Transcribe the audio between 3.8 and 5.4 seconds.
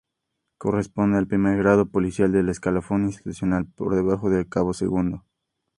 debajo del de cabo segundo.